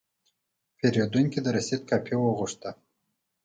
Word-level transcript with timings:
پیرودونکی 0.77 1.39
د 1.43 1.47
رسید 1.57 1.81
کاپي 1.89 2.15
وغوښته. 2.19 2.71